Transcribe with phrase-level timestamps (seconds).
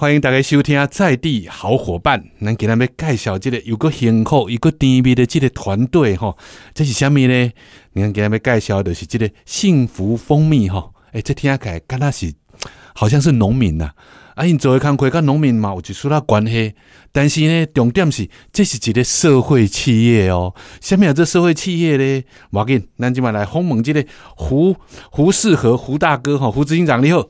[0.00, 2.24] 欢迎大家收听在地好伙伴。
[2.40, 6.38] 咱今日要介绍这个有个幸福、有个甜蜜的这个团队吼，
[6.72, 7.52] 这是虾米呢？
[7.92, 10.94] 你看今日要介绍的是这个幸福蜂蜜吼。
[11.12, 12.32] 诶，这听起来敢若是
[12.94, 13.90] 好像是农民呐。
[14.36, 16.74] 啊，因做的工课跟农民嘛有一丝仔关系，
[17.12, 20.54] 但是呢，重点是这是一个社会企业哦。
[20.80, 22.22] 下面有这社会企业呢，
[22.52, 24.02] 要紧，咱今晚来访问这个
[24.34, 24.74] 胡
[25.10, 27.22] 胡适和胡大哥哈，胡执行长你好。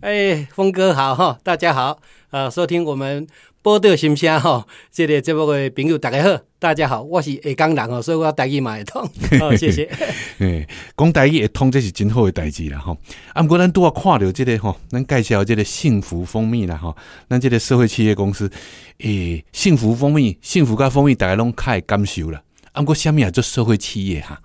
[0.00, 1.98] 哎，峰哥好哈，大家好，
[2.30, 3.24] 呃，收听我们
[3.62, 9.08] 波德新声哈，这个节目的朋友大家好，大家好，我是下港人哦，所以我台语嘛会通，
[9.38, 9.88] 好， 谢谢。
[10.38, 12.96] 诶，讲台语会通，这是真好的代志啦吼。
[13.32, 16.96] 啊，毋过咱拄啊看到这个吼，咱介绍这个幸福蜂蜜啦吼，
[17.28, 18.50] 咱这个社会企业公司，
[18.98, 22.42] 诶，幸福蜂蜜，幸福甲蜂蜜大家拢较会感受啦。
[22.72, 24.40] 啊，毋过虾米也做社会企业哈？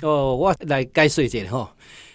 [0.00, 1.68] 哦，我来解说一下吼。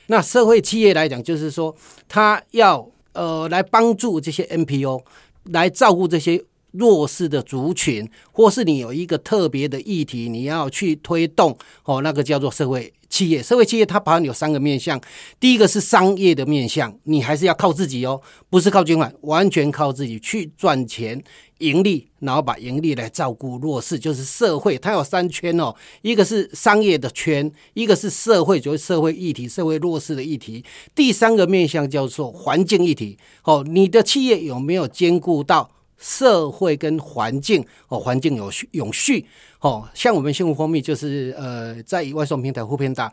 [0.08, 1.74] 那社会企业来讲，就是说，
[2.10, 5.04] 他要呃来帮助这些 NPO
[5.46, 12.94] 来照顾这些弱势的族群，或是你有一个特别的议题，你要去推动哦，那个叫做社会。
[13.10, 15.00] 企业、社会企业，它包含有三个面向。
[15.40, 21.24] 第一个是商业的面向，你还是要靠自己哦，不是靠捐款，完全靠自己去赚钱、
[21.60, 24.76] 盈利，然后把盈利来照顾弱势，就是社会。
[24.80, 30.66] 它有三圈哦，一个是商业的圈，一个是社会，就是社会议题、社会弱势的议题。
[30.96, 33.20] 第三个面向叫做环境议题。
[33.44, 35.70] 哦，你的企业有没有兼顾到？
[35.98, 39.26] 社会跟环境哦，环境有序永续。
[39.62, 43.12] 哦，像我们幸福蜂蜜就是呃，在外送平台互片大，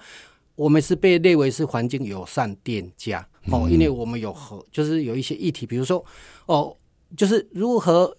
[0.56, 3.26] 我们是被列为是环境友善店家。
[3.50, 6.04] 哦，因为我们有和就是有一些议题，比如说
[6.46, 6.76] 哦，
[7.16, 8.16] 就是如何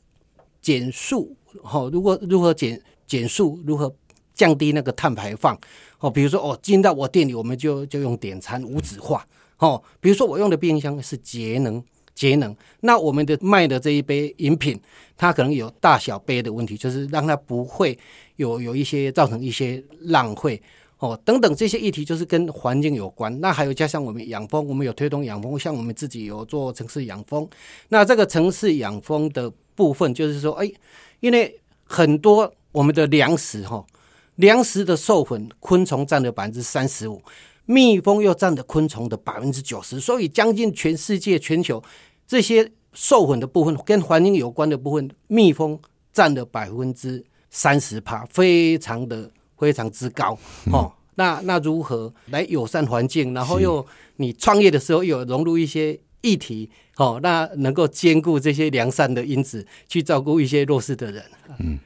[0.62, 3.94] 减速哦，如果如何减减速，如何
[4.34, 5.59] 降低那个碳排放。
[6.00, 9.28] 哦，比如说哦，进到我店里，我们就就用点餐无纸化。
[9.58, 11.84] 哦，比如说我用的冰箱是节能。
[12.14, 14.80] 节能，那我们的卖的这一杯饮品，
[15.17, 17.98] 它可能有大小杯的问题，就是让它不会
[18.36, 20.62] 有有一些造成一些浪费
[21.00, 23.39] 哦，等等这些议题就是跟环境有关。
[23.39, 27.50] 那还有加上我们养蜂，我们有推动养蜂，像我们自己有做城市养蜂。
[27.89, 30.71] 那这个城市养蜂的部分，就是说，哎，
[31.21, 33.83] 因为很多我们的粮食哈，
[34.36, 37.21] 粮食的授粉昆虫占了百分之三十五。
[37.66, 41.82] 蜜蜂又占的昆虫的百分之九十，所以将近全世界、全球
[42.27, 45.80] 这些受粉的部分跟环境有关的部分，蜜蜂
[46.11, 50.38] 占了百分之三十帕，非常的非常之高
[50.73, 50.92] 哦。
[51.16, 53.86] 那那如何来友善环境，然后又
[54.17, 61.23] 你创业的时候有融入一些议题哦，那能够兼顾这些良善的因子，去照顾一些弱势的人。
[61.60, 61.77] 嗯，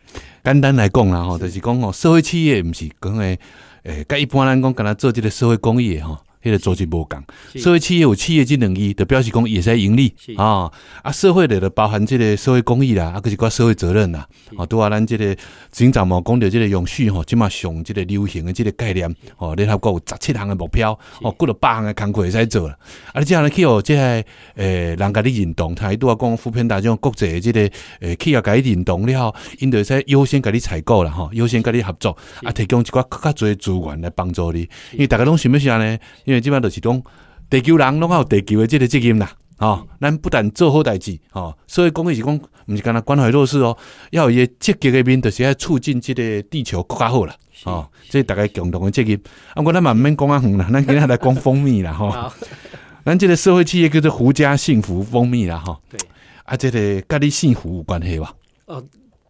[0.44, 3.38] 简单来讲啦，吼，就是讲哦，社会企业不是讲诶。
[3.85, 6.18] 诶，甲一般人讲，敢若做即个社会公益诶吼。
[6.45, 7.23] 迄个组织无共，
[7.56, 10.72] 社会企业有企业即两义，就表示讲会使盈利啊。
[11.01, 14.28] 啊，社会的就包含即个社会公益啦，啊，可是寡社会责任啦。
[14.55, 15.35] 啊，拄啊，咱即个
[15.72, 20.91] 警长嘛讲到即个永续吼，即嘛上即个流行的即个概念吼，联合国有十七项的目标
[21.22, 22.78] 哦，过了百项的工课会使做啦。
[23.11, 24.01] 啊，你即样来去哦，即个
[24.53, 27.61] 诶，人家你认同，他拄啊讲扶贫大众国际这个
[28.01, 34.59] 诶企业甲你认同了，因着使优先甲你采购啦吼，优先甲你合作啊，提供一寡更加多资源来帮助你，
[34.91, 35.97] 因为大家拢想要啥呢？
[36.25, 37.03] 因基本上就是讲，
[37.50, 43.78] 地球人拢有地球的即个责任啦，哦，咱不但做好代志，哦，所以讲的是讲，毋是干那关怀弱势哦，
[44.12, 47.35] 要有积极的面，就是要促进即个地球更加好啦，
[47.66, 49.19] 哦，这大家共同的责任。
[49.53, 52.34] 啊，我咱嘛毋免讲啊，远啦，咱今仔来讲蜂蜜啦， 哈，
[53.06, 56.00] 咱即个社会企业叫做胡家幸福蜂蜜啦，吼，对，
[56.44, 58.34] 啊，这个甲你幸福有关系吧？
[58.66, 58.84] 哦。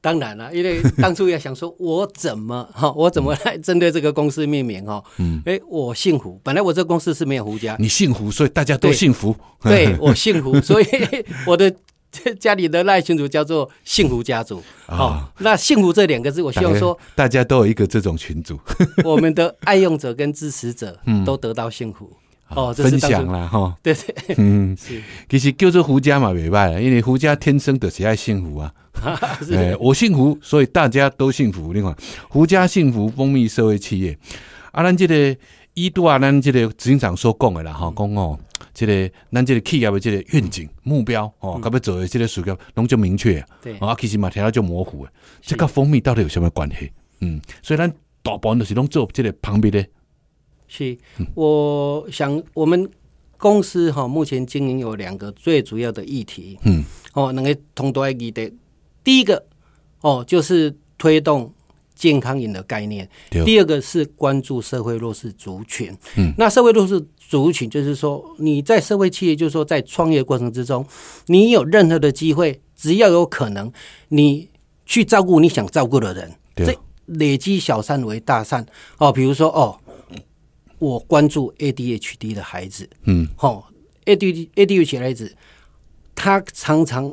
[0.05, 5.03] 当然了，因为当初也想说，我怎么 哈，我怎么来针对这个公司命名哈？
[5.17, 6.39] 嗯，哎，我幸福。
[6.43, 9.35] 本来我这个公司是没有胡家，你幸福，所以大家都幸福。
[9.63, 10.85] 对我幸福，所以
[11.47, 11.73] 我的
[12.39, 14.61] 家里的赖群主叫做幸福家族。
[14.85, 18.59] 哦，那幸福这两个字，我希望说大家都有一个这种群主，
[19.03, 22.16] 我们的爱用者跟支持者都得到幸福。
[22.50, 28.72] 哦，分享啦，吼，对对，嗯， 是，其实叫做胡家嘛，袂歹，因为胡家天生的是爱幸福啊，
[29.52, 31.73] 哎，我幸福，所以大家都幸福。
[31.73, 31.93] 另外，
[32.29, 34.17] 胡家幸福蜂蜜社会企业，
[34.72, 35.35] 啊，咱这个
[35.73, 38.40] 一度啊，咱这个执行长所讲的啦，吼，讲哦，
[38.73, 45.11] 这个咱这个企业的这个愿景目标哦，要不做的这个事业拢就明确，对，啊，其实嘛，听到就模糊的，
[45.41, 46.91] 这个蜂蜜到底有什么关系？
[47.22, 47.91] 嗯，所以咱
[48.22, 49.84] 大部分都是拢做这个旁边的。
[50.67, 50.97] 是，
[51.34, 52.90] 我想我们
[53.38, 56.84] 公司哈，目前经营有两个最主要的议题，嗯，
[57.14, 58.52] 哦，能够同多一的，
[59.03, 59.46] 第一个
[60.02, 61.53] 哦，就是推动
[61.94, 70.85] 健康饮的概念，第二个是关注社会弱势族群，嗯，那社会弱势族群，就是说你在社会企业，就是说在创业过程之中，
[71.28, 73.72] 你有任何的机会，只要有可能，
[74.09, 74.50] 你
[74.85, 76.66] 去照顾你想照顾的人，对。
[76.66, 78.66] 这累积小善为大善
[78.97, 79.12] 哦。
[79.12, 79.79] 比如说哦，
[80.85, 83.64] 我关注 ADHD 的孩子，嗯，哦
[84.05, 85.35] ，AD ADHD 孩子，
[86.14, 87.11] 他常常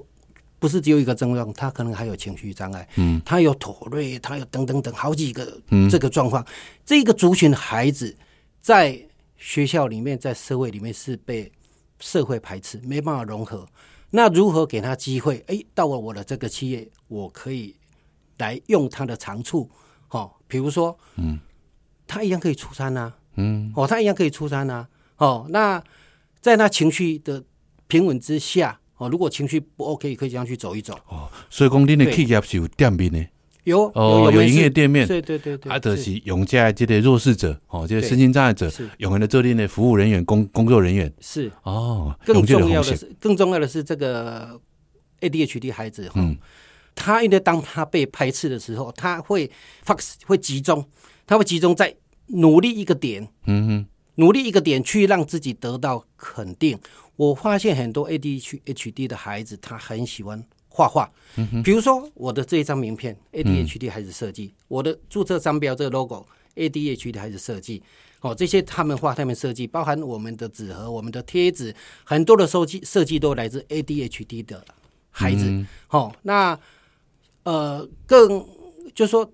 [0.58, 5.58] 不是只有一个症状，他可能还有情绪障碍，嗯，他有妥瑞，他有等等等好几个
[5.90, 6.46] 这个状况。
[6.84, 8.14] 这个族群的孩子
[8.60, 9.00] 在
[9.38, 11.50] 学校里面，在社会里面是被
[11.98, 13.66] 社会排斥，没办法融合。
[14.10, 15.42] 那如何给他机会？
[15.46, 17.74] 诶，到了我的这个企业，我可以
[18.36, 19.70] 来用他的长处，
[20.10, 21.40] 哦，比如说，嗯，
[22.06, 24.86] 他一样可以出山啊，嗯，哦，他一样可以出山啊，
[25.16, 25.82] 哦，那
[26.40, 27.42] 在他情绪的
[27.86, 30.94] 平稳之下，哦，如果情绪不 OK，可以这样去走一走。
[31.08, 32.14] 哦，所以讲恁的对。
[32.14, 33.26] 企业是有店面的，
[33.64, 36.12] 有哦，有营业店面，对对对对，啊，就是。
[36.24, 41.50] 用这这些弱势者，哦，这些身心障碍者是，用的做恁的服务人员、工工作人员，是。
[41.62, 44.60] 哦，更重要，的是，更重要的是这个
[45.20, 46.36] ADHD 孩子，嗯。
[46.94, 49.50] 他因为当他被排斥的时候，他会
[49.82, 50.84] focus 会集中，
[51.26, 51.94] 他会集中在
[52.32, 53.86] 努力一个点，嗯哼，
[54.16, 56.78] 努力一个点去让自己得到肯定。
[57.16, 61.10] 我发现很多 ADHD 的孩子，他很喜欢画画。
[61.62, 67.82] 比如说我的这一张名片，ADHD 孩子设计；我的注册商标这个 logo，ADHD 孩子设计。
[68.20, 71.74] 哦，这些他们画，他们设计，包含我们的纸盒、我们的贴纸，
[72.04, 74.64] 很多的设计设计都来自 ADHD 的
[75.10, 75.66] 孩子。
[75.90, 76.58] 哦，那
[77.42, 78.46] 呃，更
[78.94, 79.28] 就说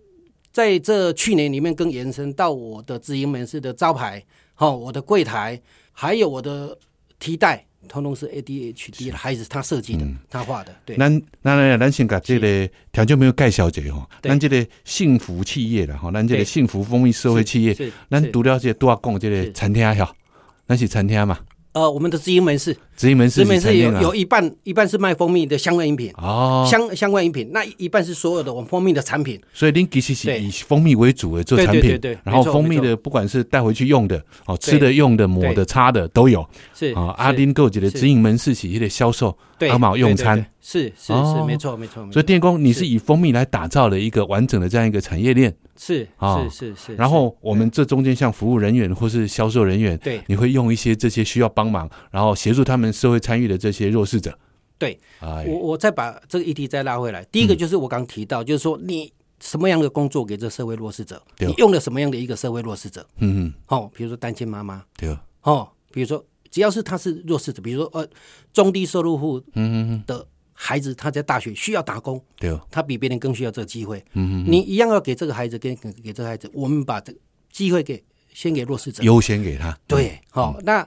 [0.59, 4.21] 在这去年里面，更延伸到我的直营门市的招牌，
[4.57, 5.63] 哦，我的柜台，
[5.93, 6.77] 还有我的
[7.21, 10.75] 提袋，通通是 ADHD 的孩子他设计的，他画的。
[10.85, 17.73] 对，咱咱来，咱先把这个条件没有介绍者吼，咱这个幸福企业了吼，咱这个幸福蜂蜜社会企业，
[18.11, 18.33] 咱是。
[18.33, 20.13] 除了这多少讲这个餐厅哈，
[20.67, 21.39] 咱是餐厅嘛，
[21.73, 26.11] 呃，我们的直营门市，直营门市直营门市有有一半一半是卖蜂蜜的相关饮品。
[26.17, 36.45] 哦，相相关饮品，那一半是所有的我们蜂蜜的产品，所以您其实是以蜂蜜为主的做产品，对对对对然后蜂蜜的不管是带回去用的哦，吃的、用的、抹的、擦的都有
[36.75, 37.15] 是啊。
[37.19, 40.45] 阿丁购姐的直营门市企业的销售，对阿毛用餐。
[40.61, 41.37] 是是哦。
[41.39, 42.13] 是，没错没错，没错。
[42.13, 42.87] 所以电工你是是。
[42.87, 45.55] 以蜂蜜来打造了一个完整的这样一个产业链。
[45.79, 50.21] 是啊是是是，然后我们这中间像服务人员或是销售人员，对。
[50.27, 54.37] 你会用一些这些需要帮忙，然后协助他们社会参与的这些弱势者。
[54.77, 55.45] 对，哎。
[55.49, 57.25] 我，我再把这个议题再拉回来。
[57.33, 63.07] 第一个就是我刚提到，就是说你什么样的工作给这社会弱势者，你用了什么样的一个社会弱势者？
[63.19, 68.05] 嗯嗯，哦，比如说单亲妈妈，对，哦，比如说只要是他是弱势者，比如说呃
[68.53, 70.27] 中低收入户嗯嗯的
[70.61, 74.05] 孩子，他在大学需要打工，对，他比别人更需要这个机会。
[74.15, 77.19] 嗯你一样要给这个孩子，给给给这个孩子，我们把这个
[77.53, 78.03] 机会给
[78.35, 79.01] 先给弱势者。
[79.05, 79.79] 优先给他。
[79.87, 80.85] 对，好、那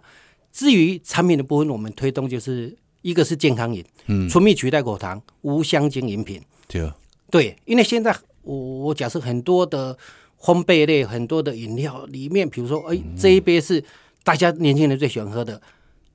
[0.51, 6.41] 至于产品的部分，我们推动就是一个是健康饮，嗯纯蜜取代果糖，无香精饮品。
[6.68, 6.91] 对，
[7.29, 9.97] 对，因为现在我我假设很多的
[10.38, 13.81] 烘焙类、很多的饮料里面，比如说，哎，这一杯是
[14.21, 15.62] 大家年轻人最喜欢喝的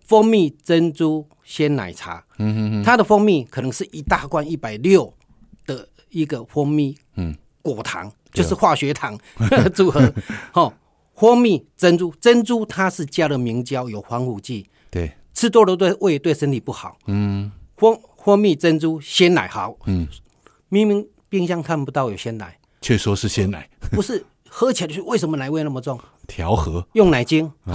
[0.06, 5.12] 蜂蜜珍珠鲜奶茶，嗯哼哼，它的蜂蜜可能是一大罐一百六
[5.67, 9.19] 的一个蜂蜜，嗯，果糖就是化学糖
[9.75, 10.12] 组合，
[10.55, 10.73] 哦，
[11.14, 16.97] 蜂蜜珍珠珍珠它是加了明胶，有防腐剂，对，吃多了对胃对身体不好。
[17.06, 17.50] 嗯。
[17.76, 20.08] 蜂蜂蜜珍珠鲜奶好，嗯，
[20.70, 23.69] 明明冰箱看不到有鲜奶，却说是鲜奶。
[23.91, 26.01] 不是喝起来就是为什么奶味那么重？
[26.27, 26.86] 调和。
[26.94, 27.53] 用奶精，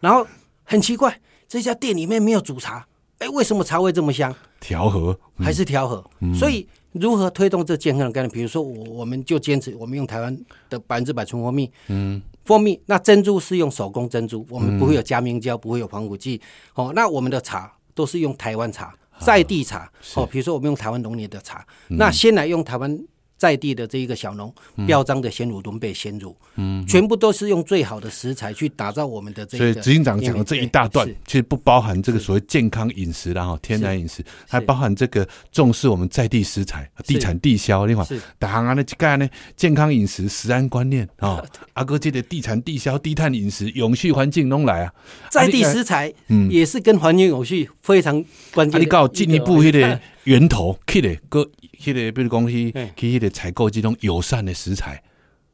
[0.00, 0.26] 然后
[0.66, 1.18] 很奇怪，
[1.48, 2.86] 这家店里面没有煮茶，
[3.18, 4.34] 哎，为什么茶味这么香？
[4.60, 6.04] 调和，还是调和。
[6.34, 8.30] 所以如何推动这健康的概念？
[8.30, 10.36] 比如说我我们就坚持我们用台湾
[10.68, 16.40] 的百分之百纯蜂蜜，嗯，蜂蜜那珍珠是用手工珍珠，我们不会有加明胶，不会有防腐剂。
[16.74, 19.90] 哦，那我们的茶都是用台湾茶，在地茶。
[20.16, 22.98] 哦，比如说我们用台湾农业的茶，那先来用台湾。
[23.36, 24.52] 在地的这一个小农
[24.86, 29.64] 标章的鲜乳敦贝鲜乳，嗯，全部都是用最好的食材去打造我们的这个。
[29.64, 38.20] 所以执行长讲的这一大段是，其实不包含这个所谓健康饮食然后，天然饮食，还包含这个重视我们在地食材、地产地销，另外是。
[38.38, 44.94] 大行啊那这个呢，健康饮食、食安观念 啊，阿哥记得地产地销、低碳饮食、永续环境弄来啊，
[45.30, 46.50] 在地食材，嗯。
[46.50, 48.24] 也是跟环境永续非常
[48.54, 48.80] 关啊，键。
[48.80, 51.48] 你搞进一步迄个源头去咧，个
[51.80, 52.92] 迄个比如讲去嘿。
[52.94, 55.02] 去迄个采购这种友善的食材。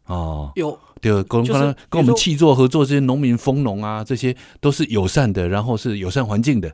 [0.06, 0.50] 哦。
[0.56, 0.78] 有。
[1.00, 6.72] 对，跟就是跟跟我们气作合作，这些农民蜂农啊，这些都是友善的，然后是友善环境的。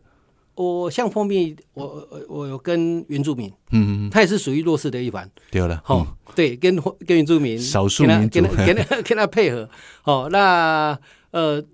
[0.55, 6.77] 我像蜂蜜，我我我有跟原住民，嗯，他也是属于弱势的一环，对了，哦，对，跟
[7.07, 9.71] 跟原住民少数民族跟他跟他 跟他配合，
[10.05, 10.99] 哦，那
[11.31, 11.65] 呃，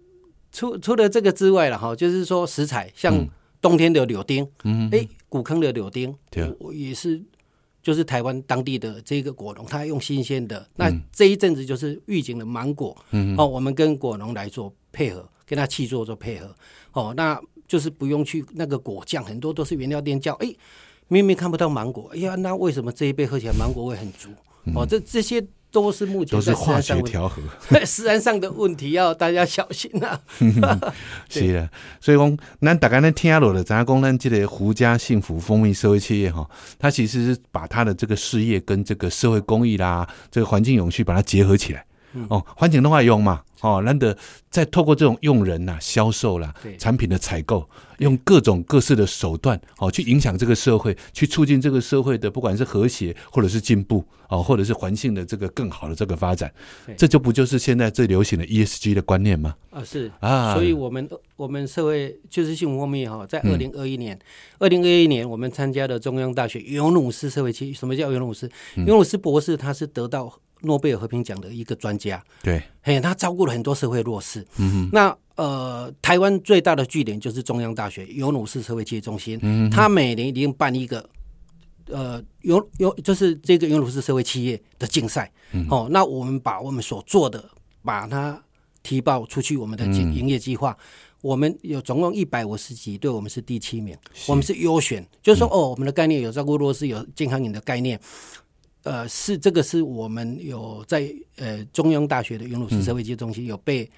[0.53, 3.27] 除除了这个之外了哈，就是说食材，像
[3.61, 7.21] 冬天的柳丁，嗯，哎，古坑的柳丁，对，也是
[7.83, 10.65] 就是台湾当地的这个果农，他用新鲜的。
[10.77, 16.55] 那这一阵子就是预警的芒果，嗯，哦，我们跟果农来做配合，跟他去做做配合，
[16.93, 17.37] 哦，那
[17.67, 20.55] 就是不用去那个果酱，很多都是原料店叫，哎，
[21.09, 24.29] 明明看不到芒果，哎呀，那为什么这一杯喝起来芒果味很足？
[24.77, 25.45] 哦，这这些。
[25.75, 27.43] 都是目前都是化学调和，
[27.85, 30.21] 食安上的问题要大家小心啊。
[31.29, 31.69] 是啊，
[32.01, 41.85] 所以讲，咱大家能听落的，咱讲咱这个胡家幸福蜂蜜社会企业哈，它其实是把它的这个事业跟这个社会公益啦，这个环境永续把它结合起来。
[42.29, 44.17] 哦，环境的话用嘛，哦，难得
[44.51, 47.69] 再透过这种用人呐、销售啦、产品的采购，
[47.99, 56.53] 用各种各式的手段，哦，去影响这个社会，去促进这个社会的不管是和谐或者是进步，哦，或者是环境的这个更好的这个发展，
[56.97, 59.55] 这就不就是现在最流行的 ESG 的观念吗？
[59.71, 60.11] 啊，是。
[60.21, 64.19] 啊，所以我们我们社会就是幸福方面哈，在二零二一年，
[64.59, 68.49] 二零二一年我们参加了中央大学尤努斯社会期，什么叫尤努斯？
[68.87, 70.33] 尤努斯博士他是得到。
[70.65, 74.47] 诺贝尔和平奖的一个专家，对，嘿，他照顾了很多社会弱势。
[74.57, 81.09] 嗯哼，那呃，台湾最大的据点就是中央大学尤努斯社会企业中心，嗯，他每年一定办一个，
[81.87, 85.31] 呃，尤尤就是这个尤努斯社会企业的竞赛。
[85.71, 87.45] 哦，那我们把我们所做的，
[87.83, 88.43] 把它
[88.83, 90.77] 提报出去，我们的营业计划，
[91.21, 98.01] 我们有总共一百五十几对我们是第七名，我们是优选，就是说，哦，我们的概念有照顾弱势，有健康饮的概念。
[98.85, 103.91] 呃，是这个是我们有在呃中央大学的永鲁市社会基中心有被，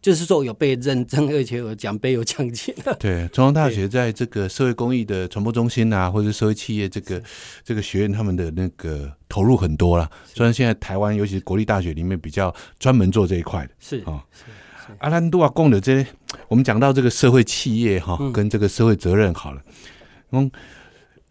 [0.00, 2.72] 就是说有被认证，而且有奖杯有奖金。
[3.00, 7.20] 对，中央大学在这个社会公益的传播中心啊，或者社会企业这个
[7.64, 10.08] 这个学院，他们的那个投入很多了。
[10.32, 14.24] 虽然现在台湾尤其是国立大学里面比较专门做这一块的，是啊。
[14.98, 16.06] 阿兰多啊，供的
[16.46, 19.60] 我们讲到这个社会企业哈，跟这个社会责任好了，
[20.30, 20.48] 嗯。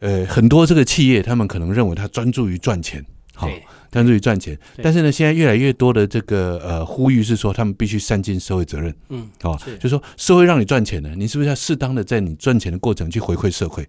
[0.01, 3.05] 呃，很多这个企业，他们可能认为他专注于赚钱，
[3.36, 3.48] 好，
[3.91, 4.58] 专注于赚钱。
[4.81, 13.88] 但是呢，现在越来越多的这个呃呼吁是说，他们必须善尽社会责任，嗯，哦，就说社会让你赚钱呢，你是不是要适当的在你赚钱的过程去回馈社会？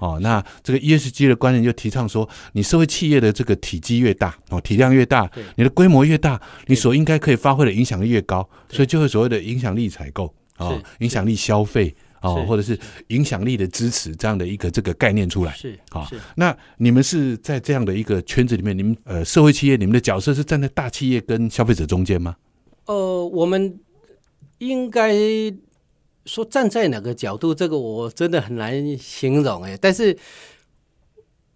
[0.00, 11.94] 哦，那这个 ESG 的观念就提倡说，你社会企业的这个体积越大，哦，体量越大，你的规模越大，你所应该可以发挥的影响力越高，所以就会所谓的影响力采购，啊，影响力消费。
[12.24, 12.78] 哦，或者是
[13.08, 16.08] 影响力的支持这样的一个这个概念出来，是啊。
[16.36, 22.34] 那你们是在这样的一个圈子里面，你们呃社会企业，你们的角色是站在大企业跟消费者中间吗？
[22.86, 23.78] 呃，我们
[24.56, 25.14] 应该
[26.24, 29.76] 说站在哪个角度，这个我真的很难形容哎。
[29.78, 30.16] 但是，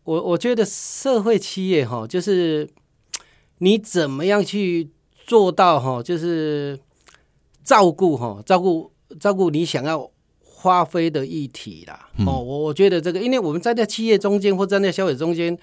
[0.04, 2.68] 我我觉得社会企业哈，就是
[3.58, 4.90] 你怎么样去
[5.26, 6.78] 做到哈，就是
[7.64, 10.10] 照顾哈，照顾照顾你想要。
[10.60, 15.56] 花费的一体啦，哦，我我觉得这个，因为我们站在企业中间或站在消费者中间。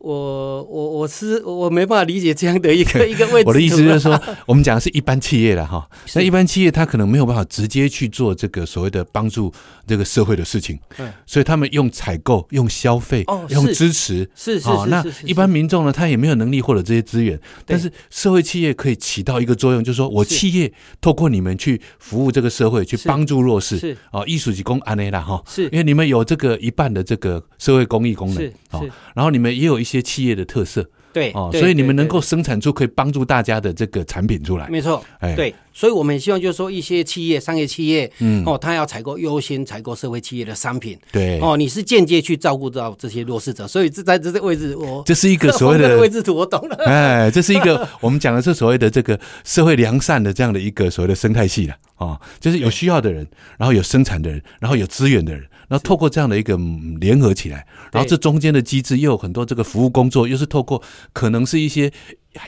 [0.00, 3.48] 我我我是我没办法理解这样的一个一个位置。
[3.48, 5.88] 我的意思就是说， 我们讲的是一般企业了哈。
[6.14, 9.52] 那一般企业他可能没有办法直接去做这个所谓的帮助
[9.88, 14.68] 这个社会的事情，嗯，所以他们用采购、用消费、用支持，是是。
[14.86, 23.96] 那一般民众呢，他也没有能力获得这些资源，但是社会企业可以起到一个作用，就是说我企业透过你们去服务这个社会，去帮助弱势，是。
[24.12, 25.64] 啊，艺术及公安内啦哈，是。
[25.64, 28.86] 因为你们有这个一半的这个社会公益功能，哦，
[29.16, 29.87] 然后你们也有一。
[29.88, 53.26] 一些企业的特色，对哦，所以你们能够生产出可以帮助大家的这个产品出来，没错，哎，对，所以我们也希望就是说一些企业、商业企业，嗯，哦，他要采购优先采购社会企业的商品，对，哦，你是间接去照顾到这些弱势者，所以这在这个位置，我这是一个所谓的位置图，我懂了，哎，这是一个我们讲的是所谓的这个社会良善的这样的一个所谓的生态系了，啊，就是有需要的人，
[53.56, 55.42] 然后有生产的人，然后有资源的人。
[55.68, 56.58] 然后透过这样的一个
[56.98, 60.82] 联合起来，然后这中间的机制又有很多这个服务工作，又是透过
[61.12, 61.92] 可能是一些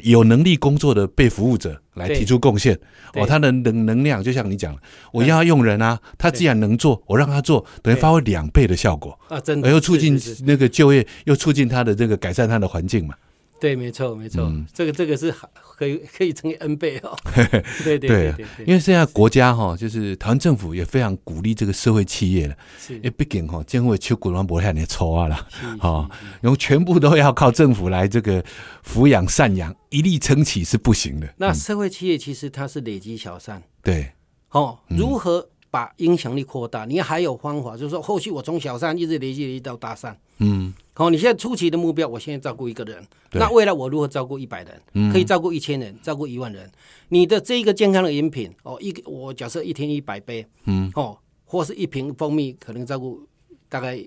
[0.02, 2.78] 有能力工作的被服务者来提出贡献。
[3.14, 4.76] 哦，他的能能量就像你讲，
[5.12, 9.18] 我要用人啊，他既然能做，我让他做，等于发挥两倍的效果。
[9.28, 13.14] 啊，真的，又促进那个就业，又促进他的这个改善他的环境嘛。
[13.60, 15.32] 对，没错，没错，这个这个是
[15.76, 17.16] 可以可以乘以 N 倍哦。
[17.84, 22.56] 对对对对，因为现在国家哈，就是台湾政府也非常鼓励这个社会企业了。
[22.78, 25.46] 是，因为毕竟哈，政府求古人博下你抽啊了，
[25.78, 26.08] 好，
[26.40, 28.42] 然后全部都要靠政府来这个
[28.84, 31.28] 抚养赡养，一力撑起是不行的。
[31.36, 33.62] 那社会企业其实它是累积小善。
[33.82, 34.12] 对，
[34.50, 40.16] 哦，如何把影响力扩大，你还有方法，就是说后续我从小三一直累积到大三。
[40.38, 45.12] 嗯，好，你现在初期的目标，我现在照顾一个人，那未来我如何照顾一百人？
[45.12, 46.70] 可以照顾一千人，照顾一万人。
[47.08, 53.20] 你的这一个健康的饮品，哦，一我假设一天一百杯，嗯，哦，或是一瓶蜂蜜，可能照顾
[53.68, 54.02] 大概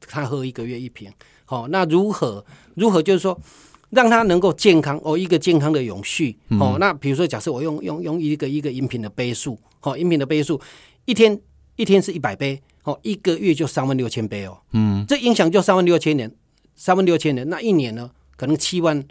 [0.00, 1.10] 他喝一个月一瓶。
[1.44, 2.44] 好、那如何
[2.76, 3.36] 如何就是说
[3.90, 6.76] 让他能够健康哦，一个健康的永续哦。
[6.78, 10.60] 那比如说，假设我用用用一个一个饮品的杯数，哦，饮品的杯数
[11.04, 11.40] 一天
[11.76, 14.60] 一天是一百杯，哦，一个月就三万六千杯哦。
[14.72, 16.34] 嗯，这影响就三万六千人，
[16.76, 19.04] 三万六千人，那一年呢，可能七万、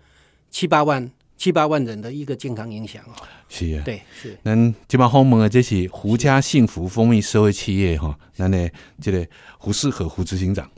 [0.49, 3.13] 七八万、七八万人的一个健康影响哦。
[3.49, 3.81] 是啊。
[3.83, 8.69] 对，是咱即摆访问的这是胡家幸福蜂蜜社会企业哈，咱的
[9.01, 9.27] 这个
[9.57, 10.69] 胡适和胡执行长，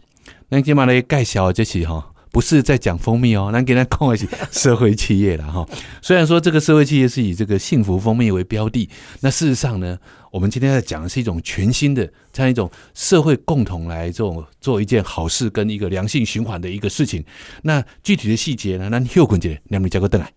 [0.49, 2.10] 咱即摆来介绍的这是哈。
[2.31, 5.67] 不是在讲蜂蜜哦，咱给他讲的是 社会企业了哈。
[6.01, 9.97] 虽然说这个社会企业是以这个幸福蜂蜜为标的，那事实上呢，
[10.31, 17.23] 我们今天在讲的是一种全新的这样一种社会共同来这种做一件好事跟一个良性循环的一个事情。
[17.63, 20.31] 那具体的细节呢，那休困一下，两位交个灯来。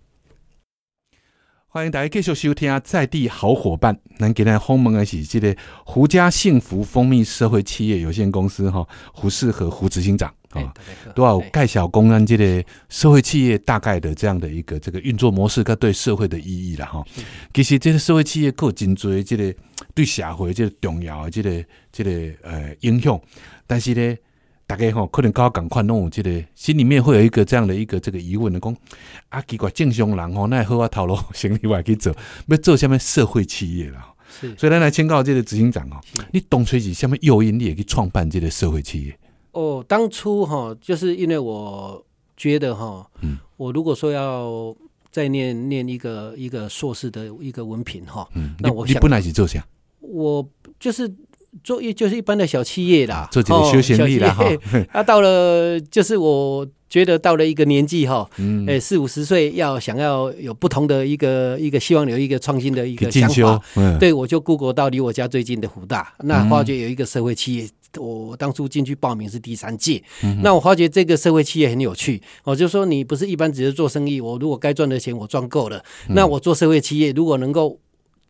[1.68, 3.98] 欢迎大家继续收听在地好伙伴。
[4.20, 17.04] 咱今天访问的是这个胡家幸福蜂蜜社会企业有限公司哈，胡适和胡执行长哎啊，，大概是多少对介绍公安这个社会企业大概的这样的一个这个运作模式跟对社会的意义啦哈。
[17.52, 19.54] 其实这个社会企业够真多这个
[19.94, 22.10] 对社会这个重要的这个这个
[22.42, 23.20] 呃影响，
[23.66, 24.16] 但是呢。
[24.66, 28.74] 大家吼可能跟我共款，拢有这个心里面会有一个这样的一个这个疑问的，讲
[29.28, 34.14] 啊，奇怪，正常人吼，那会好啊，头路生意外去做，要做什么社会企业啦？
[34.40, 36.00] 是所以咱来请教这个执行长哦，
[36.32, 39.14] 你当初是什么诱因，你也去创办这个社会企业？
[39.54, 42.04] 哦，当初哈，就是因为我
[42.36, 44.74] 觉得哈，嗯我如果说要
[45.12, 49.64] 再念念一个一个硕士的一个文凭哈，嗯，那我想你你本来是做啥？
[50.00, 50.44] 我
[50.80, 51.08] 就是
[51.62, 54.44] 做一就是一般的小企业啦，做这个哦休闲力啦哈。
[54.90, 67.68] 啊，到了就是我觉得到了一个年纪哈，嗯，哎，四五十岁要想要有不同的一个一个希望有一个创新的一个想法，，嗯，对我就 Google 到离我家最近的湖大，那发觉有一个社会企业。
[67.98, 70.02] 我当初进去报名是第三届，
[70.42, 72.20] 那我发觉这个社会企业很有趣。
[72.44, 77.78] 我就说你不是一般只是做生意，我如果该赚的钱我赚够了，那我做社会企业如果能够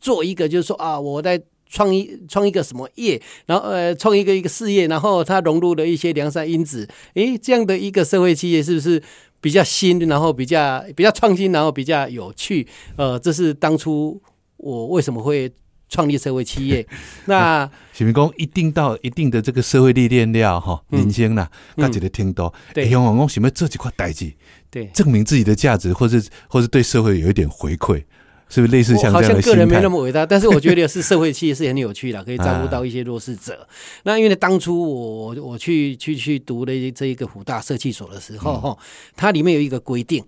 [0.01, 9.03] 做一个，就是说啊，我在创一创一个什么业，然后呃创一个一个事业，然后它融入了一些良善因子，诶，这样的一个社会企业是不是
[9.41, 12.67] 比较新，然后比较比较创新，然后比较有趣？
[12.97, 14.21] 呃，这是当初
[14.57, 15.51] 我为什么会
[15.95, 16.85] 创立社会企业。
[17.27, 24.33] 那是咪讲一定到一定的这个社会历练了哈，嗯人生啦，嗯到一个程度，对会向往讲想要做几块代志，
[24.71, 24.87] 对。
[24.87, 28.03] 证明自己的价值，或是或是对社会有一点回馈，
[28.49, 29.89] 是不是类似像这样的个人没那？
[29.89, 33.67] 么伟大，但是我觉得是社会企业是很有趣的，可以照顾到一些弱势者。
[34.03, 38.79] 那因为当初我我去去去读的这一个湖大设计所的时候，哈、
[39.15, 40.25] 它里面有一个规定。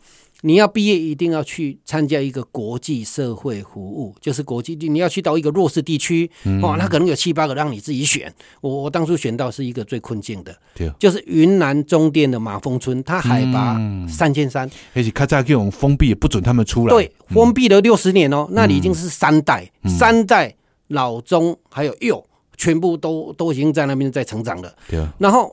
[0.47, 6.31] 你要毕业一定要去参加一个国际社会服务，就是国际你要去到一个弱势地区、
[6.63, 8.33] 哦，那可能有七八个让你自己选。
[8.61, 14.07] 我我当初选到是一个最困境的，对，就是云南中甸的马峰村，它海拔嗯。
[14.09, 16.95] 三千三，而且较早这种封闭，不准他们出来。
[16.95, 19.91] 对，封闭了六十年哦，那里已经是三代，嗯。
[19.91, 20.55] 三代
[20.87, 22.25] 老中还有幼，
[22.57, 24.73] 全部都都已经在那边在成长了。
[24.89, 25.51] 对，然后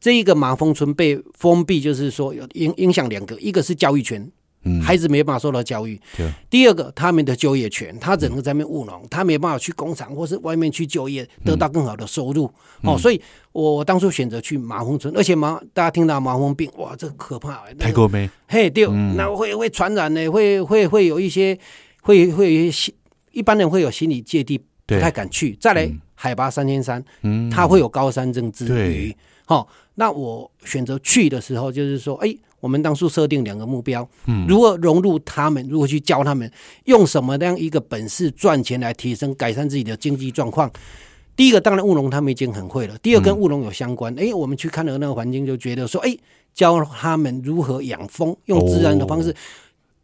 [0.00, 4.30] 这一个马峰村被封闭，就是说有影影响两个，一个是教育权。
[4.64, 6.28] 嗯，孩子没办法受到教育对。
[6.50, 12.50] 第二个，他们的就业权，他只能在那边务农，他没办法去工厂或是外面去就业，得到更好的收入。
[12.82, 18.28] 嗯哦，所以我我当初选择去马峰村，而且马大家听到马蜂病，哇，这个可怕、那个太过没？
[18.48, 21.56] 嘿，对，嗯那会会传染呢，会会会有一些，
[22.02, 22.94] 会会有一些心，
[23.30, 25.56] 一般人会有心理芥蒂，不太敢去。
[25.60, 29.16] 再来，嗯海拔三千三，嗯，它会有高山症之对余，
[29.48, 36.52] 好、那我选择去的时候，就是说，哎，我们当初设定两个目标，嗯如何融入他们，如何去教他们，
[36.84, 40.70] 用什么样一个本事赚钱来提升、改善自己的经济状况。
[41.34, 44.14] 第一个当然务农他们已经很会了，第二跟务农有相关。
[44.18, 46.14] 哎、我们去看了那个环境，就觉得说，哎，
[46.52, 49.34] 教他们如何养蜂，用自然的方式。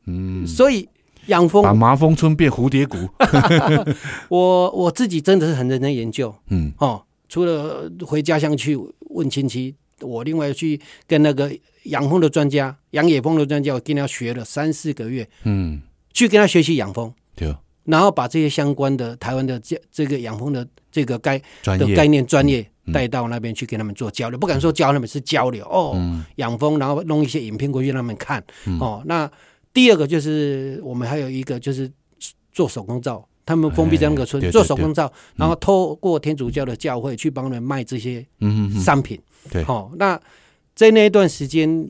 [0.07, 0.88] 嗯，所以
[1.26, 2.96] 养蜂把，麻风村变蝴蝶谷。
[4.30, 7.02] 我我自己真的是很认真研究嗯哦。
[7.26, 8.78] 除了回家乡去
[9.14, 11.50] 问亲戚，我另外去跟那个
[11.85, 15.81] 养蜂的专家、养野蜂的专家，我跟他学了三四个月，嗯，
[16.12, 17.12] 去跟他学习养蜂。
[17.35, 17.53] 对，
[17.85, 22.92] 然后把这些相关的台湾的这这个养蜂的这个概的概念专业嗯。
[22.92, 28.44] 带到那边去跟他们做交流，不敢说教他们是交流哦，嗯养蜂，然后弄一些影片过去让他们看、
[28.79, 29.03] 哦。
[29.07, 29.31] 那
[29.72, 31.90] 第二个就是我们还有一个就是
[32.53, 39.20] 做手工皂，他们封闭在那个村做手工皂，然后透过天主教的教会去帮人卖这些嗯商品。
[39.50, 40.18] 对好、那
[40.74, 41.87] 在那一段时间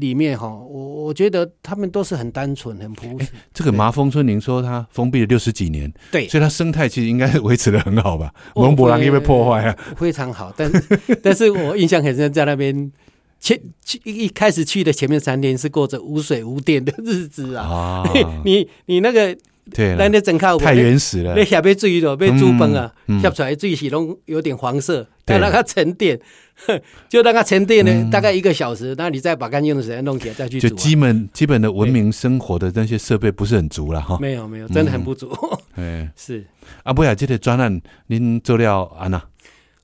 [0.00, 3.28] 里面哈、我我觉得他们都是很单纯、很朴实。
[3.52, 8.32] 这个麻风村，您说它封闭了六十几年，对所以它生态其实应该维持的很好吧？
[8.54, 12.90] 哦蒙博朗因为被破坏啊，非常好，但是 但是我印象很深，在那边
[13.38, 17.66] 前去一一开始去的前面三天是过着无水无电的日子啊。
[17.66, 18.12] 啊，
[18.46, 19.36] 你你那个
[19.72, 21.34] 对了，咱那整靠太原始了。
[21.34, 23.20] 那，下边水咯，被煮崩啊，嗯嗯。
[23.20, 25.34] 下出来的水是拢有点黄色，对。
[25.34, 26.20] 要让它沉淀，
[27.08, 28.10] 就让它沉淀呢，嗯。
[28.10, 30.60] 大概一个小时，那你再把干净的水弄起来再去。
[30.60, 34.18] 就基本基本的文明生活的那些设备不是很足了哈。
[34.20, 35.30] 没有没有，真的很不足。
[35.76, 36.44] 哎， 是，
[36.82, 39.22] 啊，不呀，这个专案您做了安娜，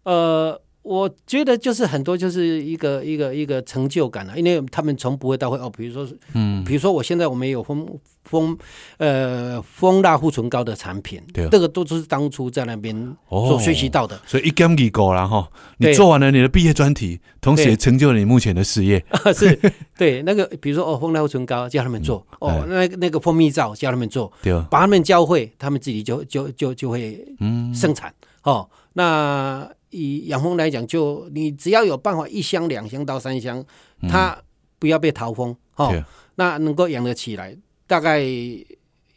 [0.05, 7.87] 呃，我觉得就是很多就是一个一个一个成就感啊，因为他们从不会到会哦，比如说，嗯，比如说我现在我们有蜂
[8.25, 8.57] 蜂
[8.97, 12.97] 呃蜂蜡护唇膏的产品，对这个都是当初在那边
[13.29, 13.49] 哦。
[13.49, 14.19] 所学习到的。
[14.27, 15.47] 所以一 game 一够了哈。
[15.77, 19.05] 你做完了你的毕业专题，同时也成就了你目前的事业。
[19.37, 19.59] 是
[19.99, 28.13] 对那个，比如说哦，蜂蜡护唇膏叫他们做，嗯哦，那个那个蜂蜜皂叫他们做，对吧，把他们教会，他们自己就就就就会嗯，生产。
[28.43, 33.65] 哦，那以养蜂来讲，就你只要有办法一箱、两箱到三箱，
[34.09, 34.37] 它
[34.79, 35.93] 不要被淘蜂哦
[36.37, 38.21] 那能够养得起来，大概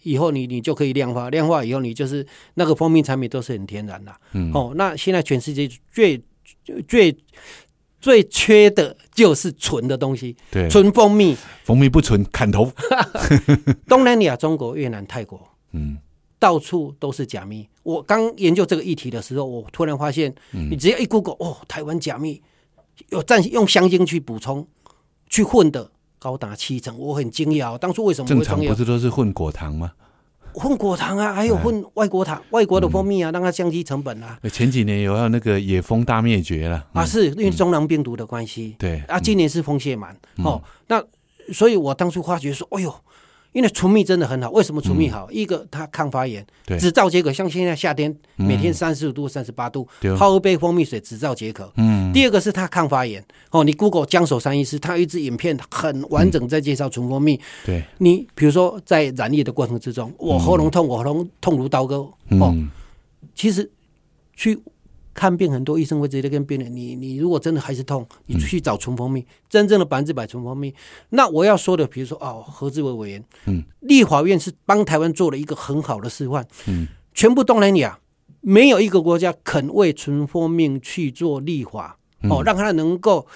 [0.03, 4.13] 以后你你就可以量化，量化以后你就是那个蜂蜜产品都是很天然的。
[4.33, 6.21] 嗯哦，那现在全世界最
[6.87, 7.15] 最
[8.01, 11.37] 最缺的就是纯的东西，对，纯蜂蜜。
[11.63, 12.69] 蜂蜜不纯，砍头。
[13.87, 15.39] 东南亚、中国、越南、泰国。
[15.71, 15.97] 嗯，
[16.43, 17.65] 到处都是假蜜。
[17.83, 22.41] 我刚研究这个议题的时候，我突然发现，嗯你只要一 Google，哦，台湾假蜜
[23.11, 24.67] 有占用香精去补充、
[25.29, 27.77] 去混的高达七成，我很惊讶、哦。
[27.77, 28.75] 当初为什么正常不？
[28.75, 29.93] 是都是混果糖吗？
[30.53, 34.37] 混果糖啊，还有混外国糖、外国的蜂蜜啊，让它降低成本啊。
[34.51, 38.75] 前几年有要那个野蜂大灭绝了啊，嗯是因为中囊病毒的关系。
[38.77, 41.01] 对啊，今年是蜂蟹螨、哦，那
[41.53, 42.93] 所以我当初发觉说，哎呦，
[43.53, 44.51] 因为纯蜜真的很好。
[44.51, 45.31] 为什么纯蜜好？
[45.31, 47.31] 一个它抗发炎，对止燥解渴。
[47.31, 49.87] 像现在夏天，每天三十五度、三十八度，
[50.17, 51.71] 泡一杯蜂蜜水止燥解渴。
[51.77, 53.23] 嗯，第二个是它抗发炎。
[53.51, 57.39] 哦，你 Google 江守山医师，他有一支影片很完整在介绍纯蜂蜜。
[57.65, 61.97] 对，你比如说在染疫的过程之中，我喉咙痛，我喉咙痛如刀割。
[61.97, 62.69] 哦，嗯，
[63.35, 63.71] 其实
[64.35, 64.59] 去
[65.13, 70.73] 看病，很多医生会直接跟病人：你你如果真的还是痛，你去找纯蜂蜜，真正的百分之百纯蜂蜜。
[71.09, 77.99] 那我要说的，比如说哦，何志伟委员，嗯，立法院是帮台湾做了一个很好的示范，嗯，全部东南亚
[78.41, 81.97] 没有一个国家肯为纯蜂蜜去做立法，
[82.29, 83.27] 哦，让它能够。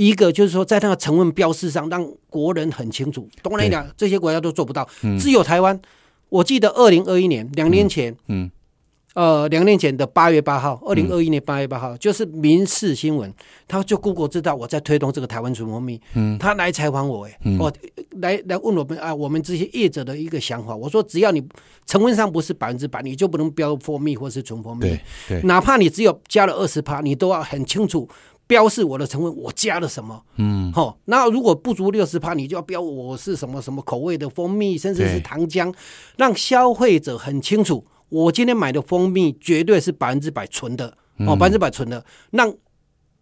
[0.00, 3.28] 一个就是说，在那个成分标示上，让国人很清楚。
[3.42, 5.80] 东南亚这些国家都做不到，只有台湾。
[6.28, 8.48] 我记得二零二一年，两年前，嗯
[9.14, 13.32] 呃，两年前的八月八号，二零二一年八月八号，就是民事新闻，
[13.66, 17.72] 他就 Google 知道我在推动这个台湾纯蜂蜜，嗯，他来采访我，哎、我
[18.20, 20.76] 来来问我们啊，我们这些业者的一个想法。
[20.76, 21.42] 我说，只要你
[21.86, 28.08] 成分上不是百分之百，你就不能标蜂蜜或是纯蜂蜜对，对，哪怕你只有加了二十帕，你都要很清楚
[28.46, 30.22] 标示我的成分，我加了什么。
[30.36, 35.74] 嗯，好、那如果不足六十帕，你就要标我是什么什么口味的蜂蜜，甚至是糖浆，
[36.16, 42.52] 让消费者很清楚，我今天买的蜂蜜绝对是百分之百纯的，哦，百分之百纯的，让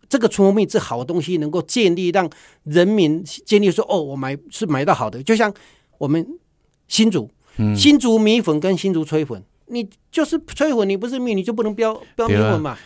[0.08, 2.28] 这个纯蜂蜜是好东西，能够建立让
[2.64, 5.52] 人民建立说，哦，我买是买到好的，就像
[5.98, 6.26] 我们
[6.88, 7.30] 新竹，
[7.76, 12.76] 新竹米粉跟新竹炊粉，你就是炊粉，你不是米，你就不能标标米粉嘛。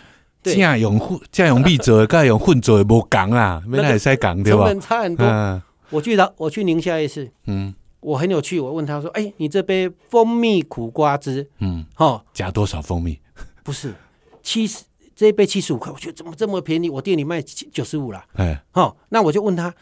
[0.43, 4.59] 对这样用混这样用蜜做的，跟用混做的无共啦，没那会使共对吧？
[4.59, 5.27] 成本差很多。
[5.27, 5.63] 嗯。
[5.91, 13.19] 我去到我去宁夏一次，嗯我很有趣，我问他说：“哎，你这杯蜂蜜苦瓜汁，嗯，哈，加多少蜂蜜？
[13.63, 13.95] 不是
[14.43, 14.85] 七十
[15.15, 16.89] 这一杯七十五块，我觉得怎么这么便宜？
[16.89, 19.75] 我店里卖九十五啦，哎，哈，那我就问他，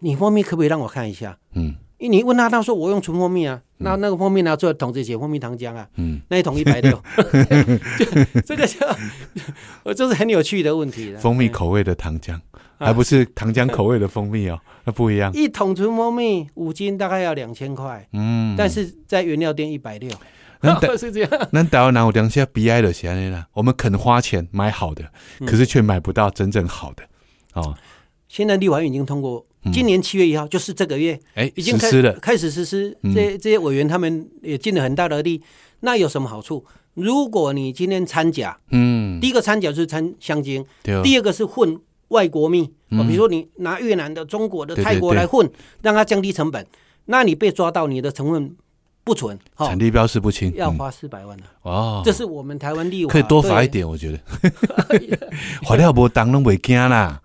[0.00, 1.38] 你蜂蜜可不可以让我看一下？
[1.54, 6.92] 嗯因为你问他，他说我用纯蜂蜜啊，那那个蜂蜜拿出来桶子写蜂蜜糖浆啊，嗯，那一桶一百六，
[7.96, 8.04] 就
[8.42, 8.86] 这个就
[9.84, 11.20] 我就是很有趣的问题了。
[11.20, 12.38] 蜂蜜口味的糖浆，
[12.78, 15.32] 还不是糖浆口味的蜂蜜哦， 那不一样。
[15.32, 20.10] 一桶纯蜂蜜五斤大概要两千块，嗯，但是在原料店一百六，
[20.60, 21.30] 那 台是这样。
[21.52, 25.04] 咱台湾人有良心悲哀的是安尼啦，我们肯花钱买好的，
[25.40, 27.02] 嗯可是却买不到真正好的。
[27.54, 27.74] 哦，
[28.28, 32.96] 现在立法院已经通过，今年七月一号，就是这个月哎，已经开实施了，开始实施。
[33.02, 35.42] 嗯这这些委员他们也尽了很大的力。
[35.80, 36.64] 那有什么好处？
[36.94, 41.78] 如果你今天掺假，嗯，第一个掺假就是掺香精，对，第二个是混
[42.14, 45.50] 外国蜜，嗯哦比如说你拿越南的、中国的、泰国对来混，
[45.82, 46.64] 让它降低成本。
[47.06, 48.56] 那你被抓到，你的成分
[49.02, 51.44] 不纯，哈产，地标示不清，嗯要花四百万了。
[51.62, 54.18] 哦，这是我们台湾立法可以多罚一点，我觉得。
[55.66, 57.20] 罚料不当然袂惊啦。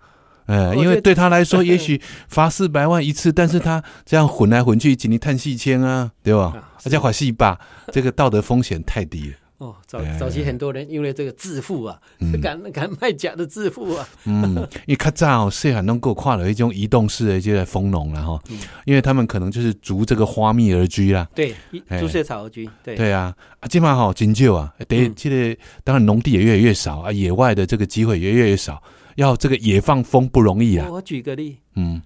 [0.46, 6.52] 呃，因为对他来说， 也许罚四百万一次，但是他这样混来混去，几年探细千啊，对吧？
[6.56, 7.58] 啊而且罚细吧，
[7.92, 9.36] 这个道德风险太低了。
[9.60, 10.18] 哦，早哎。
[10.18, 12.32] 早期很多人因为这个致富啊，嗯。
[12.40, 14.54] 敢敢卖假的致富啊，嗯，
[14.86, 18.42] 因为较早哦，细汉拢够跨了一种移动式的这个蜂农了哈，
[18.86, 21.28] 因为他们可能就是逐这个花蜜而居啦。
[21.34, 22.00] 对，一哎。
[22.00, 28.82] 朱雀草而居，对，对啊，啊，今嘛好真旧啊，得嗯这个当然农地也越来越少啊，野外的这个机会也越来越少，
[29.16, 30.88] 要这个野放风不容易啊。
[30.90, 32.00] 我举个例，嗯。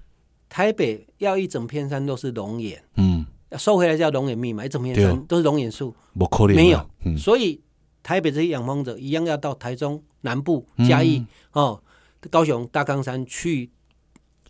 [0.48, 3.26] 台北要一整片山都是龙眼，嗯，
[3.58, 6.56] 收回来叫龙眼蜜嘛，一整片都是龙眼树，不可能啊。
[6.56, 7.60] 没有，嗯，所以
[8.02, 11.82] 台北这些养蜂者一样要到台中南部嗯嘉义、哦，
[12.30, 13.70] 高雄大冈山去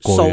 [0.01, 0.29] 收，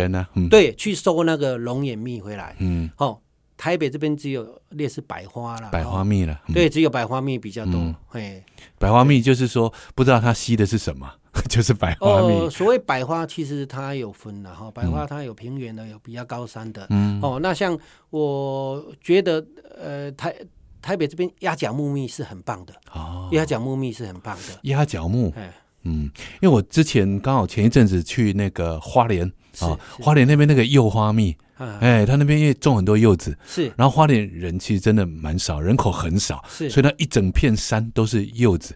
[0.49, 2.55] 对，去收那个龙眼蜜回来。
[2.59, 3.19] 嗯，哦，
[3.57, 7.95] 台北这边只有类似百花了，百花哦蜜了，嗯，对，只有百花蜜比较多嗯。
[8.07, 8.43] 嘿，
[8.77, 11.09] 百花蜜就是说不知道它吸的是什么，
[11.47, 16.85] 就是百花蜜哦，，所谓百花其实它有分的哈，百花它有平原的，有比较高山的。
[16.89, 17.77] 嗯，哦，那像
[18.09, 19.45] 我觉得
[19.79, 20.35] 呃台
[20.81, 24.59] 台北这边鸭脚木蜜是很棒的，哦，鸭脚木蜜是很棒的。
[24.63, 26.09] 鸭脚木，哎，嗯，
[26.41, 38.75] 因为我之前刚好前一阵子去那个花莲是啊，花莲那边那个柚花蜜，啊，哎，他那边因为种很多柚子，是然后花莲人其实真的蛮少，人口很少，是所以它一整片山都是柚子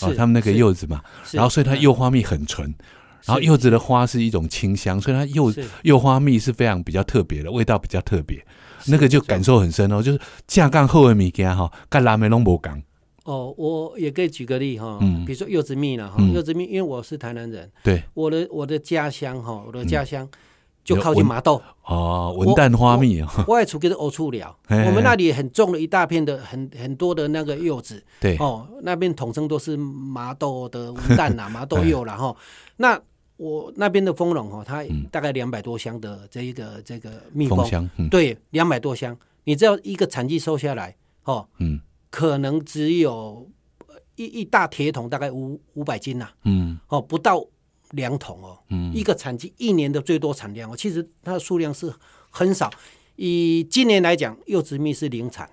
[0.00, 1.80] 啊，是他们那个柚子嘛，然后所以它嗯。
[1.80, 2.72] 柚花蜜很纯，
[3.24, 8.44] 然后柚子的花是一种清香，所以它柚柚花蜜是非常比较特别的，味道比较特别，
[8.86, 12.80] 那个就感受很深哦，就是架杠后的物件哈，跟拉梅龙无讲，
[13.24, 15.24] 哦，我也可以举个例哈，嗯。
[15.24, 16.32] 比如说柚子蜜了哈，嗯。
[16.32, 18.02] 柚子蜜，因为我是台南人，对。
[18.14, 20.38] 我的我的家乡哈，我的家乡嗯
[20.94, 32.34] 就靠近麻豆，哦，文旦花蜜哦，我也出给欧处寮，嘿嘿我们那里很种了一大片的很很多的那个柚子对，哦，那边统称都是麻豆的文旦啦， 麻豆柚啦哈。
[32.76, 32.98] 那
[33.36, 38.08] 我那边的蜂农哈，它大概两百多箱的这一个这个蜜蜂，嗯蜂香，嗯。
[38.08, 41.80] 对，两百多箱，你知道一个产季收下来哦，嗯。
[42.10, 43.46] 可能只有
[44.16, 46.78] 一一大铁桶，大概五五百斤呐、嗯。
[46.88, 47.44] 哦，不到
[47.90, 48.58] 两桶哦。
[48.70, 48.92] 嗯。
[48.94, 51.92] 一个产季一年的最多产量哦，其实它的数量是
[52.30, 52.70] 很少。
[53.16, 55.48] 以今年来讲，柚子蜜是零产，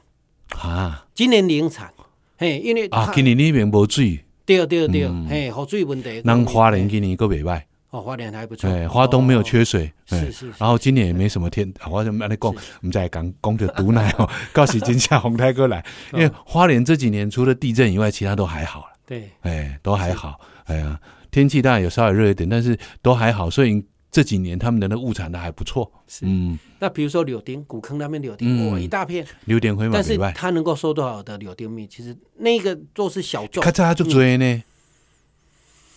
[0.60, 1.06] 啊。
[1.16, 1.92] 今年零产，
[2.38, 5.28] 嘿，因为啊，它今年那边无水，对对对，嗯。
[5.28, 6.22] 嘿，好水问题。
[6.22, 10.54] 咱花莲嘿今年个袂歹，哦，花莲还不错，哎，花东没有哦缺水，哎是是是。
[10.60, 21.00] 然后今年也没什么天， 啊我就安尼讲，我们再讲讲着毒奶哦，告诉今夏红太哥来，因为花莲这几年除了地震以外，其他都还好了，对，哎，都还好，哎呀，
[21.36, 26.26] 天气当然有稍微热一点，但是都还好，所以这几年他们的那物产都还不错，是。
[26.26, 28.72] 嗯，那比如说柳丁，古坑那边柳丁，嗯。
[28.72, 31.86] 哇，一大片，柳丁灰嘛但是袂歹，它能够收多少的柳丁蜜？
[31.88, 33.62] 其实那个都是小众。
[33.62, 34.64] 咔嚓就追呢，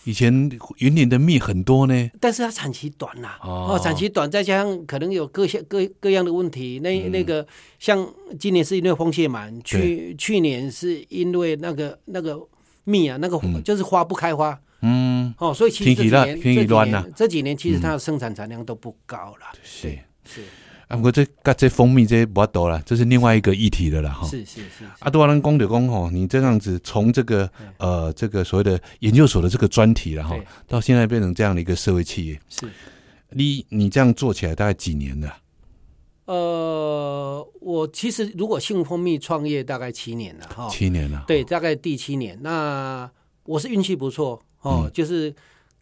[0.03, 0.29] 以前
[0.79, 3.69] 云林的蜜很多呢，但是它产期短呐、哦。
[3.71, 6.81] 哦，产期短，再加上可能有各项各各样的问题。
[6.83, 7.11] 那、嗯。
[7.13, 7.47] 那个
[7.79, 8.05] 像
[8.37, 12.37] 今年是因为风蟹螨，去去年是因为那个那个
[12.83, 13.63] 蜜啊，那个、嗯。
[13.63, 14.59] 就是花不开花
[15.29, 19.47] 嗯，哦，所以其实这几年这几年这几年其实它的生产产量都不高了。
[19.63, 19.97] 是。
[20.25, 20.41] 是
[20.89, 24.27] 啊，不过这跟这蜂蜜这不多了，这是另外一个议题的了啦哈。
[24.27, 30.35] 是是是，啊，多兰公的公吼，你这样子从这个呃这个所谓的研究所的这个专题了哈，
[30.67, 32.67] 到现在变成这样的一个社会企业，是。
[33.31, 35.37] 你你这样做起来大概几年了？
[36.25, 41.23] 呃，我其实如果信蜂蜜创业大概七年了哈，七年了。
[41.27, 42.35] 对，大概第七年。
[42.41, 43.07] 那
[43.43, 45.33] 我是运气不错哦，嗯就是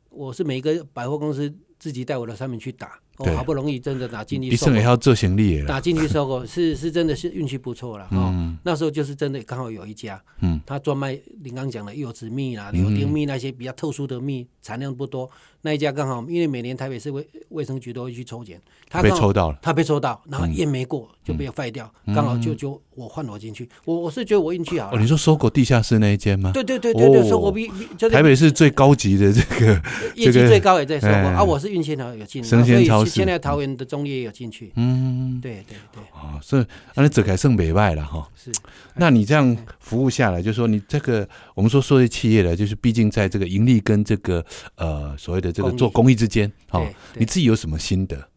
[0.10, 5.64] 我是每个百货公司自己带我的商品去打，哦，好不容易真的打进去一收购，生也要做行李。
[5.66, 8.32] 打进去收购，是是真的是运气不错了哦。
[8.34, 15.30] 嗯那时候就是真的刚好有一家，嗯，他专卖您刚讲的柚子蜜啦、嗯柳丁蜜那些比较特殊的蜜，产量不多。
[15.68, 18.58] 那一家刚好，因为每年台北市卫卫生局都会去抽检，
[18.90, 19.60] 他被抽到了。
[19.62, 25.06] 他被抽到，然后嗯验没过就被废掉，刚好就就我换我进去，我我是觉得我运气好哦，你。
[25.06, 26.52] 说搜狗地下室那一间吗？
[26.54, 27.30] 对对对对对，哦。
[27.30, 27.68] 收购比
[28.10, 29.74] 台北市最高级的这个
[30.16, 33.12] 业绩这个最高也在收购哎啊，我是运气好有进，生啊所以鲜超市。
[33.12, 38.26] 现在桃园的中业也有进去，嗯，对对对，哦，是那你走开剩北外了哈。
[38.42, 38.50] 是
[38.96, 42.78] 那你这样服务下来，就说你这个我们说说这企业的，就是。
[42.80, 48.30] 毕竟在这个盈利跟这个呃所谓的这个做公益之间，哦你自己有什么心得？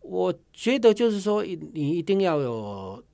[0.00, 3.04] 我觉得就是说，你一定要有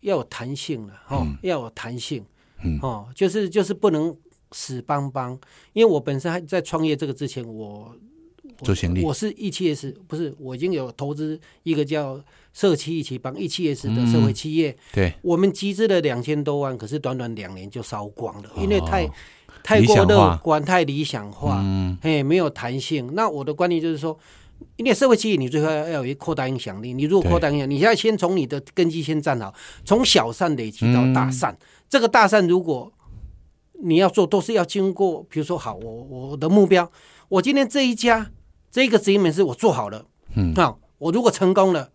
[0.00, 1.38] 要有弹性了哈，嗯。
[1.40, 2.22] 要有弹性，
[2.62, 2.78] 嗯。
[2.82, 4.14] 哦，就是就是不能
[4.52, 5.38] 死邦邦。
[5.72, 7.96] 因为我本身还在创业这个之前，我
[8.58, 9.02] 做行李。
[9.02, 19.10] 我是 E 七 S，不是，我已经有投资一个叫社企一起帮 E 七 S 的社会企业，对，我们集资了两千多万，可是短短两年就烧光了，因为太、哦
[19.64, 23.10] 太过乐观、太理想化，嗯嘿，没有弹性。
[23.14, 24.16] 那我的观念就是说，
[24.76, 26.92] 因为社会企业你最后要要有一扩大影响力。
[26.92, 31.56] 你如果扩大影响，你现在先从你的根基先站好，从小善累积到大善。
[31.88, 32.92] 这个大善如果
[33.82, 36.90] 你要做，都是要经过，比如说，好，我我的目标，
[37.28, 38.30] 我今天这一家
[38.70, 41.88] 这个直营门市我做好了，嗯好，我如果成功了，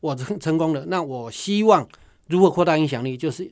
[0.00, 1.86] 我成成功了，那我希望
[2.26, 3.50] 如何扩大影响力，就是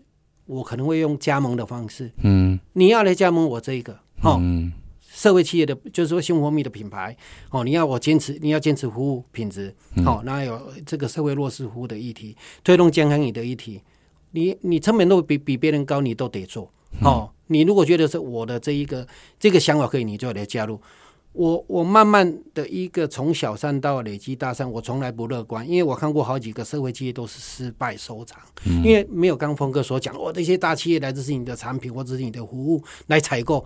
[0.49, 2.59] 我可能会用加盟的方式，嗯。
[2.73, 7.15] 你要来加盟我这一个，哦，嗯社会企业的，就是说新活蜜的品牌，
[7.51, 12.35] 哦，你要我坚持，你要坚持服务品质，好、哦，那有这个社会弱势服务的议题，
[12.65, 13.83] 推动健康饮的议题，
[14.31, 16.71] 你你成本都比比别人高，你都得做，
[17.03, 19.07] 哦，你如果觉得是我的这一个
[19.39, 20.81] 这个想法可以，你就来加入。
[21.38, 28.42] 我我慢慢的一个从小善到累积大善，我从来不乐观，因为我看过好几个社会企业都是失败收场，
[28.83, 33.64] 因为没有刚峰哥所讲，我，这些大企业来自是你的产品或者是你的服务来采购，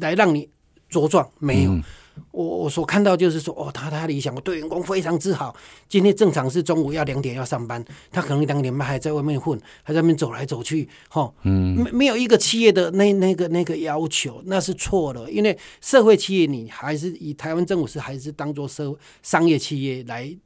[0.00, 0.48] 来让你
[0.90, 1.78] 茁壮，没有。
[2.30, 5.54] 我我所看到就是说，哦，他他理想，我对员工非常之好。
[5.88, 15.30] 今天正常是中午要两点要上班，他可能两点半还在外面混，还在外面走来走去，哈，嗯，没没有一个企业的那那个那个要求，那是错的。
[15.30, 20.36] 因为社会企业，你还是以台湾政府是还是当做社商业企业来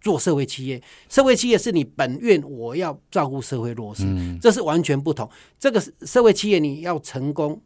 [0.00, 4.04] 做社会企业，社会企业是你本愿我要照顾社会弱势，
[4.40, 5.28] 这是完全不同。
[5.58, 7.60] 这个社会企业你要成功。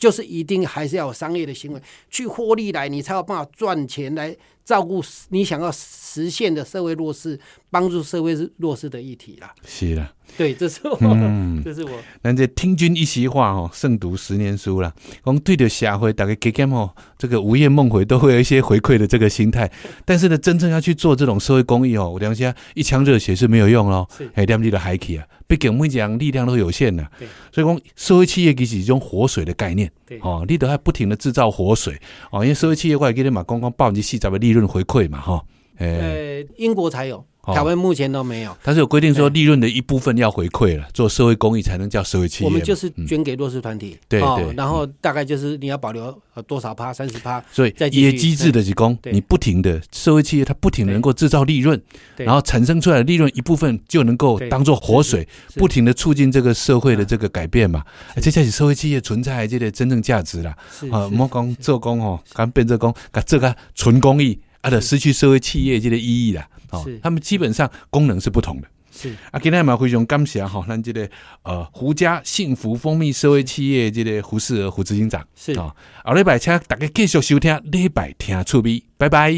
[0.00, 4.34] 就是一定还是要有商业的行为去获利来，你才有办法赚钱来
[4.64, 7.38] 照顾你想要实现的社会弱势、
[7.70, 9.54] 帮助社会弱势的议题啦。
[9.64, 11.90] 是啦， 对，这是我，嗯 这是我。
[12.22, 14.92] 咱这听君一席话哦，胜读十年书啦。
[15.24, 19.70] 讲对着社会，大家给给哦，这个午夜梦回都会有一些回馈的这个心态。
[20.04, 24.08] 但是呢，真正要去做这种社会公益哦，我良心一腔热血是没有用咯。
[24.16, 27.28] 是哎，念你的海气啊，毕竟我们讲力量都有限的对。
[27.52, 29.90] 所以讲，社会企业其实是一种活水的概念。
[30.06, 31.94] 对哦，你都还不停的制造活水
[32.30, 35.44] 哦，因为社会企业我也给你嘛，刚刚百分之四十的利润回馈嘛，哈、
[35.78, 38.56] 哎、呃，英国才有，哦台湾目前都没有。
[38.64, 42.48] 它是有规定说利润的一部分要回馈了，做社会公益才能叫社会企业。
[42.48, 43.06] 我们就是嗯。
[43.06, 44.28] 捐给弱势团体，对对。
[44.28, 51.80] 哦然后大概就是你要保留呃多少趴，三十趴，所以再继续也机制的是供你不停的社会企业，它不停能够制造利润，
[52.16, 57.06] 然后产生出来的利润一部分就能够对当做活水，不停的促进这个社会的啊。
[57.08, 57.82] 这个改变嘛。
[58.14, 60.56] 哎这才是社会企业存在的这个真正价值啦。
[60.90, 66.46] 啊，莫讲做工哦，刚变做工，干这个纯公益啊，就失去社会企业这个意义啦。
[66.70, 68.68] 哦是，他们基本上功能是不同的。
[68.92, 71.08] 是啊，今天嘛非常感谢哈，咱这个
[71.44, 79.32] 呃胡家幸福蜂蜜社会企业这个胡适儿胡执行长是，啊，后礼拜请大家继续收听礼拜听趣味，拜拜。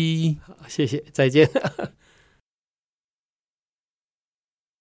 [0.67, 1.49] 谢谢，再见。